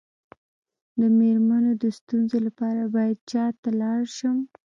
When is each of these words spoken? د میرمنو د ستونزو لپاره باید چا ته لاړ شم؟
د 0.99 1.01
میرمنو 1.17 1.71
د 1.81 1.83
ستونزو 1.97 2.37
لپاره 2.47 2.81
باید 2.95 3.17
چا 3.31 3.45
ته 3.61 3.69
لاړ 3.81 4.01
شم؟ 4.17 4.37